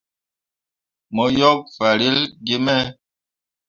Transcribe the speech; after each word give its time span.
Mo 1.13 1.25
yok 1.39 1.59
farelle 1.75 2.23
gi 2.45 2.57
me. 2.65 2.75